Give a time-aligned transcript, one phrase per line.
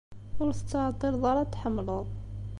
[0.43, 2.07] Ur tettɛeṭṭileḍ ara ad t-tḥemmleḍ.